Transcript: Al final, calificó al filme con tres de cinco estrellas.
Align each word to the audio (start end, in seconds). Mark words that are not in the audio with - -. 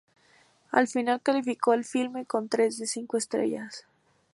Al 0.71 0.87
final, 0.87 1.21
calificó 1.21 1.73
al 1.73 1.85
filme 1.85 2.25
con 2.25 2.49
tres 2.49 2.79
de 2.79 2.87
cinco 2.87 3.17
estrellas. 3.17 3.85